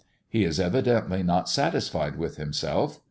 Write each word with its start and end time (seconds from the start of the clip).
He 0.27 0.45
is 0.45 0.59
evidently 0.59 1.21
not 1.21 1.47
satisfied 1.47 2.15
with 2.15 2.37
himself. 2.37 2.97